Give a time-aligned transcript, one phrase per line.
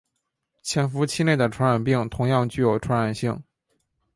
[0.63, 3.39] 潜伏期内的传染病同样具有传染性。